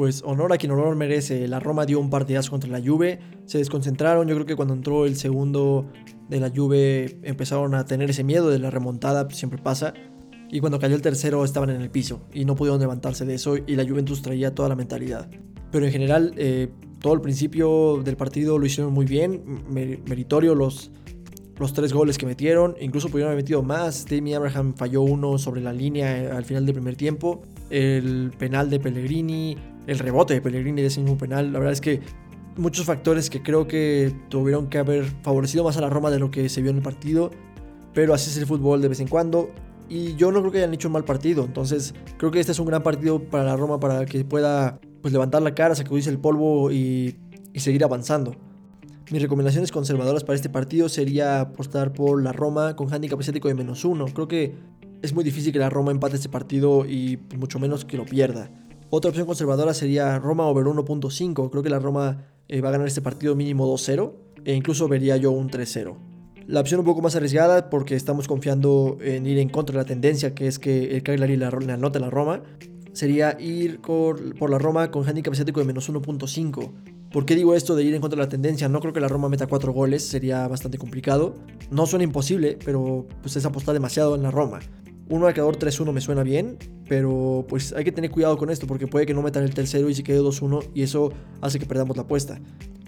[0.00, 3.58] Pues honor a quien honor merece, la Roma dio un partidazo contra la Juve, se
[3.58, 5.88] desconcentraron, yo creo que cuando entró el segundo
[6.26, 9.92] de la Juve empezaron a tener ese miedo de la remontada, pues, siempre pasa,
[10.50, 13.58] y cuando cayó el tercero estaban en el piso y no pudieron levantarse de eso.
[13.58, 15.28] Y la Juventus traía toda la mentalidad.
[15.70, 20.92] Pero en general eh, todo el principio del partido lo hicieron muy bien, meritorio los,
[21.58, 24.06] los tres goles que metieron, incluso pudieron haber metido más.
[24.06, 28.70] Tammy Abraham falló uno sobre la línea eh, al final del primer tiempo, el penal
[28.70, 29.58] de Pellegrini,
[29.90, 32.00] el rebote de Pellegrini de ese mismo penal, la verdad es que
[32.57, 36.31] muchos factores que creo que tuvieron que haber favorecido más a la Roma de lo
[36.31, 37.33] que se vio en el partido,
[37.92, 39.50] pero así es el fútbol de vez en cuando.
[39.88, 42.61] Y yo no creo que hayan hecho un mal partido, entonces creo que este es
[42.61, 46.20] un gran partido para la Roma para que pueda pues levantar la cara, sacudirse el
[46.20, 47.16] polvo y,
[47.57, 48.37] seguir avanzando.
[49.11, 53.55] Mis recomendaciones conservadoras para este partido sería apostar por la Roma con handicap asiático de
[53.55, 54.05] menos uno.
[54.05, 54.55] Creo que
[55.03, 58.48] es muy difícil que la Roma empate este partido y mucho menos que lo pierda.
[58.92, 61.50] Otra opción conservadora sería Roma over 1.5.
[61.50, 64.12] Creo que la Roma eh, va a ganar este partido mínimo 2-0
[64.44, 65.96] e incluso vería yo un 3-0.
[66.48, 69.85] La opción un poco más arriesgada porque estamos confiando en ir en contra de la
[69.85, 72.42] tendencia que es que el Cagliari la, la anote la Roma
[72.92, 76.70] sería ir por, la Roma con handicap asiático de menos 1.5.
[77.12, 78.68] ¿Por qué digo esto de ir en contra de la tendencia?
[78.68, 81.37] No creo que la Roma meta 4 goles, sería bastante complicado.
[81.70, 84.61] No suena imposible, pero pues es apostar demasiado en la Roma.
[85.11, 86.57] Un marcador 3-1 me suena bien,
[86.88, 89.90] pero pues hay que tener cuidado con esto porque puede que no metan el tercero
[89.90, 92.40] y se quede 2-1 y eso hace que perdamos la apuesta.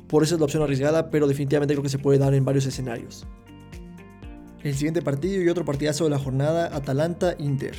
[0.06, 2.64] Por eso es la opción arriesgada, pero definitivamente creo que se puede dar en varios
[2.64, 3.26] escenarios.
[4.62, 7.74] El siguiente partido y otro partidazo de la jornada, Atalanta-Inter.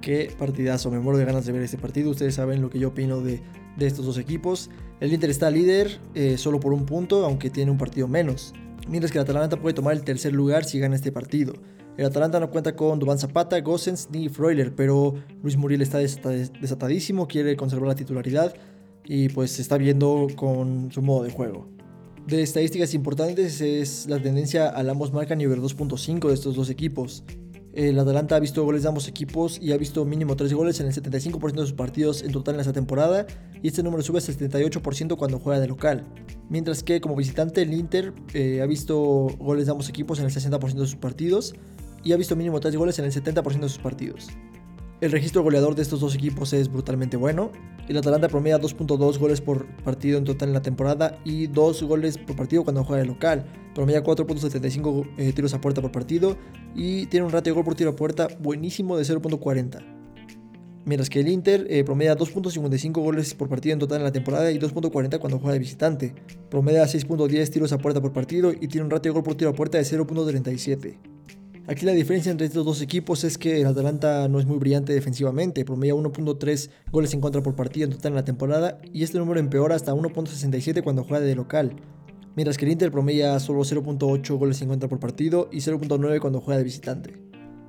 [0.00, 2.10] Qué partidazo, me muero de ganas de ver este partido.
[2.10, 3.40] Ustedes saben lo que yo opino de,
[3.78, 4.70] estos dos equipos.
[4.98, 8.54] El Inter está líder eh, solo por un punto, aunque tiene un partido menos.
[8.88, 11.52] Mientras que el Atalanta puede tomar el tercer lugar si gana este partido.
[11.98, 17.26] El Atalanta no cuenta con Dubán Zapata, Gossens ni Freuler, pero Luis Muriel está desatadísimo,
[17.26, 18.54] quiere conservar la titularidad
[19.04, 21.66] y pues se está viendo con su modo de juego.
[22.24, 27.24] De estadísticas importantes es la tendencia al ambos marcan nivel 2.5 de estos dos equipos.
[27.72, 30.86] El Atalanta ha visto goles de ambos equipos y ha visto mínimo 3 goles en
[30.86, 33.26] el 75% de sus partidos en total en esta temporada
[33.60, 36.04] y este número sube al 78% cuando juega de local.
[36.48, 40.30] Mientras que como visitante el Inter eh, ha visto goles de ambos equipos en el
[40.30, 41.56] 60% de sus partidos
[42.08, 44.28] y ha visto mínimo 3 goles en el 70% de sus partidos.
[45.02, 47.52] El registro goleador de estos dos equipos es brutalmente bueno.
[47.86, 52.16] El Atalanta promedia 2.2 goles por partido en total en la temporada y 2 goles
[52.16, 53.44] por partido cuando juega de local.
[53.74, 56.38] Promedia 4.75 eh, tiros a puerta por partido
[56.74, 59.84] y tiene un ratio de gol por tiro a puerta buenísimo de 0.40.
[60.86, 64.50] Mientras que el Inter eh, promedia 2.55 goles por partido en total en la temporada
[64.50, 66.14] y 2.40 cuando juega de visitante.
[66.48, 69.50] Promedia 6.10 tiros a puerta por partido y tiene un ratio de gol por tiro
[69.50, 71.17] a puerta de 0.37.
[71.68, 74.94] Aquí la diferencia entre estos dos equipos es que el Atalanta no es muy brillante
[74.94, 79.18] defensivamente, promedia 1.3 goles en contra por partido en total en la temporada y este
[79.18, 81.76] número empeora hasta 1.67 cuando juega de local.
[82.36, 86.40] Mientras que el Inter promedia solo 0.8 goles en contra por partido y 0.9 cuando
[86.40, 87.20] juega de visitante.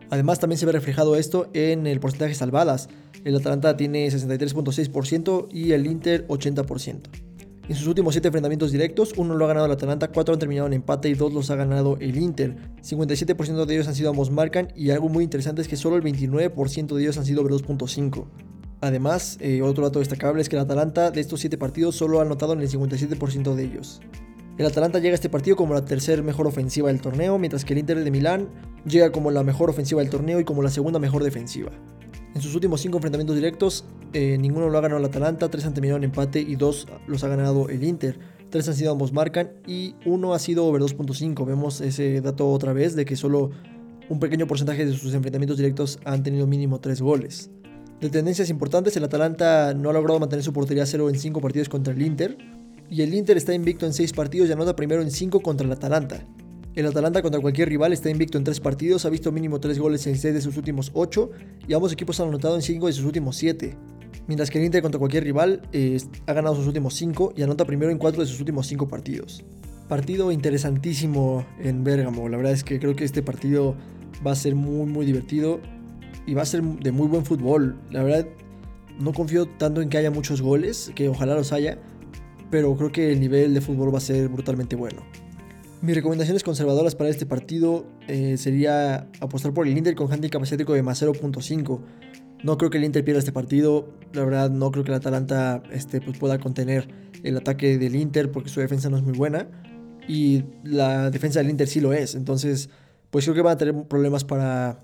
[0.10, 2.88] Además también se ve reflejado esto en el porcentaje salvadas.
[3.26, 7.29] El Atalanta tiene 63.6% y el Inter 80%.
[7.70, 10.66] En sus últimos 7 enfrentamientos directos, uno lo ha ganado el Atalanta, 4 han terminado
[10.66, 12.58] en empate y 2 los ha ganado el Inter.
[12.82, 16.02] 57% de ellos han sido ambos marcan y algo muy interesante es que solo el
[16.02, 18.26] 29% de ellos han sido over 2.5.
[18.82, 22.24] Además, eh, otro dato destacable es que el Atalanta de estos 7 partidos solo ha
[22.24, 24.02] anotado en el 57% de ellos.
[24.58, 27.74] El Atalanta llega a este partido como la tercera mejor ofensiva del torneo, mientras que
[27.74, 28.50] el Inter de Milán
[28.84, 31.70] llega como la mejor ofensiva del torneo y como la segunda mejor defensiva.
[32.36, 35.74] En sus últimos cinco enfrentamientos directos, eh, ninguno lo ha ganado el Atalanta, tres han
[35.74, 38.20] terminado en empate y dos los ha ganado el Inter.
[38.50, 41.46] Tres han sido ambos marcan y uno ha sido over 2.5.
[41.46, 43.52] Vemos ese dato otra vez de que solo
[44.10, 47.52] un pequeño porcentaje de sus enfrentamientos directos han tenido mínimo tres goles.
[48.00, 51.68] De tendencias importantes, el Atalanta no ha logrado mantener su portería cero en cinco partidos
[51.68, 52.38] contra el Inter,
[52.90, 55.72] y el Inter está invicto en 6 partidos y anota primero en 5 contra el
[55.74, 56.26] Atalanta.
[56.80, 60.08] El Atalanta contra cualquier rival está invicto en 3 partidos, ha visto mínimo 3 goles
[60.08, 61.30] en 6 de sus últimos 8
[61.68, 63.76] y ambos equipos han anotado en 5 de sus últimos 7.
[64.28, 67.66] Mientras que el Inter contra cualquier rival eh, ha ganado sus últimos 5 y anota
[67.66, 69.44] primero en 4 de sus últimos 5 partidos.
[69.90, 73.76] Partido interesantísimo en Bergamo, la verdad es que creo que este partido
[74.26, 75.60] va a ser muy muy divertido
[76.26, 77.78] y va a ser de muy buen fútbol.
[77.92, 78.26] La verdad
[79.02, 81.78] no confío tanto en que haya muchos goles, que ojalá los haya,
[82.50, 85.02] pero creo que el nivel de fútbol va a ser brutalmente bueno.
[85.82, 90.74] Mis recomendaciones conservadoras para este partido eh, sería apostar por el Inter con handicap asiático
[90.74, 91.80] de más 0.5.
[92.44, 93.88] No creo que el Inter pierda este partido.
[94.12, 96.90] La verdad, no creo que el Atalanta este, pues, pueda contener
[97.24, 99.48] el ataque del Inter porque su defensa no es muy buena.
[100.06, 102.14] Y la defensa del Inter sí lo es.
[102.14, 102.70] Entonces,
[103.10, 104.80] pues creo que van a tener problemas para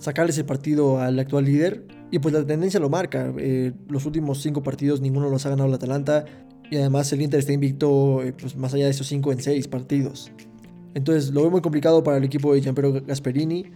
[0.00, 1.86] sacarles el partido al actual líder.
[2.10, 3.32] Y pues la tendencia lo marca.
[3.38, 6.24] Eh, los últimos cinco partidos ninguno los ha ganado el Atalanta.
[6.70, 9.68] Y además el Inter está invicto eh, pues, más allá de esos 5 en 6
[9.68, 10.30] partidos.
[10.94, 13.66] Entonces lo veo muy complicado para el equipo de Gianpero Gasperini.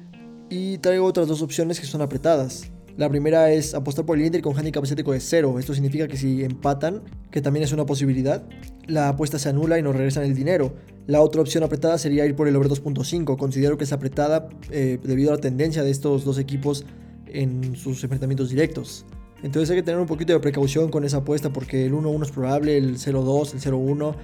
[0.49, 2.71] Y traigo otras dos opciones que son apretadas.
[2.97, 5.59] La primera es apostar por el Inter con handicap asiático de 0.
[5.59, 7.03] Esto significa que si empatan,
[7.33, 8.47] que también es una posibilidad,
[8.87, 10.75] la apuesta se anula y nos regresan el dinero.
[11.09, 13.37] La otra opción apretada sería ir por el over 2.5.
[13.37, 16.85] Considero que es apretada eh, debido a la tendencia de estos dos equipos
[17.27, 19.05] en sus enfrentamientos directos.
[19.45, 22.31] Entonces hay que tener un poquito de precaución con esa apuesta porque el 1-1 es
[22.31, 24.15] probable, el 0-2, el 0-1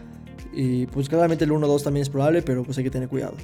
[0.54, 3.34] y pues claramente el 1-2 también es probable, pero pues hay que tener cuidado.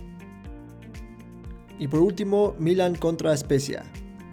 [1.78, 3.84] Y por último, Milan contra Spezia.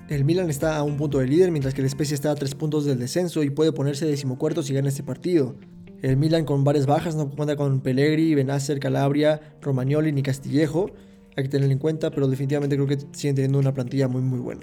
[0.07, 2.55] El Milan está a un punto de líder, mientras que el Spezia está a 3
[2.55, 5.55] puntos del descenso y puede ponerse decimocuarto si gana este partido.
[6.01, 10.91] El Milan con varias bajas no cuenta con Pellegri, Benacer, Calabria, Romagnoli ni Castillejo.
[11.35, 14.39] Hay que tenerlo en cuenta, pero definitivamente creo que siguen teniendo una plantilla muy muy
[14.39, 14.61] buena.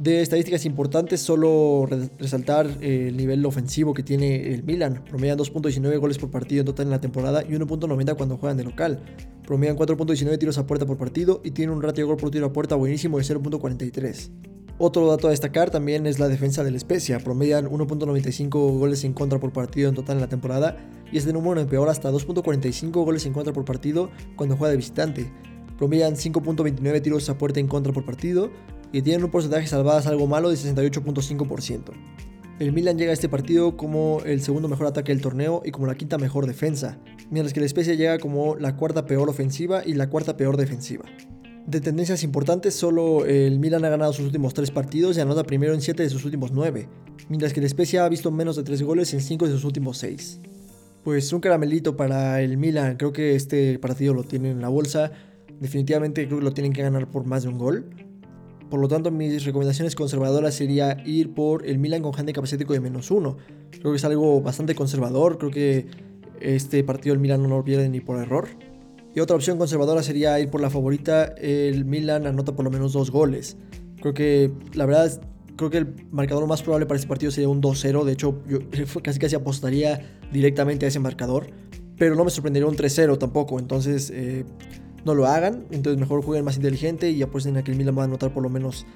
[0.00, 1.86] De estadísticas importantes, solo
[2.18, 5.04] resaltar el nivel ofensivo que tiene el Milan.
[5.06, 8.64] Promedian 2.19 goles por partido en total en la temporada y 1.90 cuando juegan de
[8.64, 9.02] local.
[9.46, 12.46] Promedian 4.19 tiros a puerta por partido y tienen un ratio de gol por tiro
[12.46, 14.30] a puerta buenísimo de 0.43.
[14.78, 17.18] Otro dato a destacar también es la defensa del Spezia.
[17.18, 20.78] Promedian 1.95 goles en contra por partido en total en la temporada
[21.12, 25.30] y este número empeora hasta 2.45 goles en contra por partido cuando juega de visitante.
[25.76, 28.50] Promedian 5.29 tiros a puerta en contra por partido
[28.92, 31.92] y tienen un porcentaje de salvadas algo malo de 68.5%.
[32.58, 35.86] El Milan llega a este partido como el segundo mejor ataque del torneo y como
[35.86, 36.98] la quinta mejor defensa,
[37.30, 41.04] mientras que la especie llega como la cuarta peor ofensiva y la cuarta peor defensiva.
[41.66, 45.72] De tendencias importantes, solo el Milan ha ganado sus últimos 3 partidos y anota primero
[45.72, 46.88] en 7 de sus últimos 9,
[47.28, 49.96] mientras que la especie ha visto menos de 3 goles en 5 de sus últimos
[49.98, 50.40] 6.
[51.04, 55.12] Pues un caramelito para el Milan, creo que este partido lo tienen en la bolsa,
[55.60, 58.09] definitivamente creo que lo tienen que ganar por más de un gol.
[58.70, 62.80] Por lo tanto, mis recomendaciones conservadoras sería ir por el Milan con handicap asiático de
[62.80, 63.36] menos uno.
[63.70, 65.38] Creo que es algo bastante conservador.
[65.38, 65.86] Creo que
[66.40, 68.48] este partido el Milan no lo pierde ni por error.
[69.12, 71.24] Y otra opción conservadora sería ir por la favorita.
[71.24, 73.56] El Milan anota por lo menos dos goles.
[74.00, 75.20] Creo que la verdad
[75.56, 78.04] creo que el marcador más probable para este partido sería un 2-0.
[78.04, 78.60] De hecho, yo
[79.02, 81.48] casi casi apostaría directamente a ese marcador.
[81.98, 83.58] Pero no me sorprendería un 3-0 tampoco.
[83.58, 84.44] Entonces, eh,
[85.04, 85.66] no lo hagan.
[85.70, 88.42] Entonces mejor jueguen más inteligente y apuesten a que el Milan va a anotar por
[88.42, 88.86] lo menos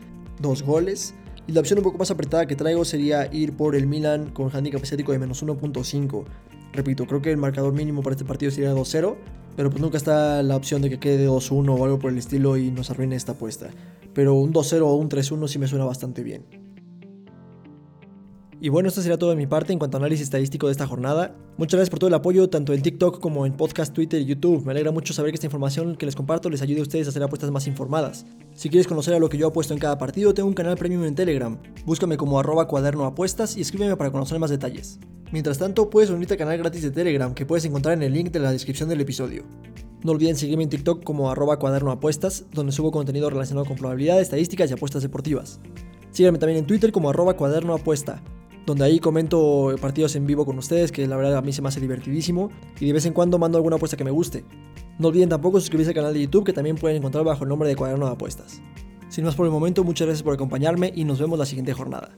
[0.41, 1.15] dos goles.
[1.47, 4.51] Y la opción un poco más apretada que traigo sería ir por el Milan con
[4.55, 6.25] handicap asiático de menos 1.5.
[6.73, 9.15] Repito, creo que el marcador mínimo para este partido sería 2-0,
[9.57, 12.57] pero pues nunca está la opción de que quede 2-1 o algo por el estilo
[12.57, 13.71] y nos arruine esta apuesta.
[14.15, 16.64] Pero un 2-0 o un 3-1 sí me suena bastante bien.
[18.65, 20.87] Y bueno, esto sería todo de mi parte en cuanto a análisis estadístico de esta
[20.87, 21.37] jornada.
[21.59, 24.65] Muchas gracias por todo el apoyo, tanto en TikTok como en podcast, Twitter y YouTube.
[24.65, 27.11] Me alegra mucho saber que esta información que les comparto les ayude a ustedes a
[27.11, 28.25] hacer apuestas más informadas.
[28.55, 31.05] Si quieres conocer a lo que yo apuesto en cada partido, tengo un canal premium
[31.05, 31.59] en Telegram.
[31.85, 33.15] Búscame como arroba cuaderno
[33.55, 34.99] y escríbeme para conocer más detalles.
[35.31, 38.31] Mientras tanto, puedes unirte al canal gratis de Telegram que puedes encontrar en el link
[38.31, 39.45] de la descripción del episodio.
[40.03, 42.01] No olviden seguirme en TikTok como arroba cuaderno
[42.55, 45.61] donde subo contenido relacionado con probabilidades, estadísticas y apuestas deportivas.
[46.13, 48.23] Síganme también en Twitter como arroba cuaderno apuesta
[48.67, 51.69] donde ahí comento partidos en vivo con ustedes, que la verdad a mí se me
[51.69, 52.51] hace divertidísimo,
[52.81, 54.45] y de vez en cuando mando alguna apuesta que me guste.
[54.99, 57.69] No olviden tampoco suscribirse al canal de YouTube, que también pueden encontrar bajo el nombre
[57.69, 58.63] de Cuaderno de Apuestas.
[59.09, 62.17] Sin más por el momento, muchas gracias por acompañarme y nos vemos la siguiente jornada.